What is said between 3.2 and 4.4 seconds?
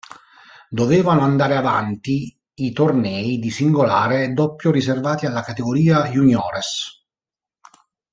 di singolare e